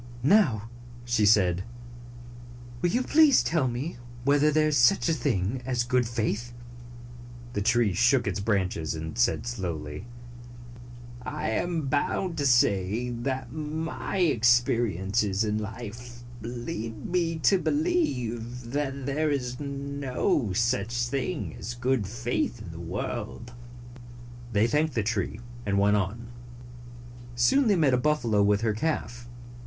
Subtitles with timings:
[0.23, 0.71] "Now,"
[1.05, 1.63] sihe said,
[2.81, 6.53] "will you please tell me whether there is such a thing as good faith?"
[7.53, 10.07] The tree shook its branches and said slowly,"
[11.21, 19.05] I am bound to say that my experiences in life lead me to believe that
[19.05, 23.53] there is no such thing as good faith in the world."
[24.51, 26.29] They thanked the tree, and went on.
[27.35, 29.29] Soon they met a buffalo with her calf.